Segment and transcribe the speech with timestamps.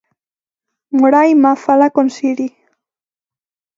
[0.99, 2.47] Moraima fala con Siri.